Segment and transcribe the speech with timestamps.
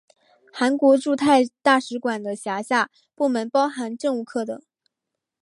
[0.51, 4.59] 韩国驻泰大使馆的辖下部门包含政务课等。